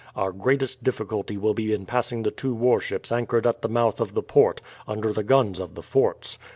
[0.15, 4.15] Our greatest difficulty will be in passing the two warships anchored at the mouth of
[4.15, 6.39] the port, under the guns of the forts.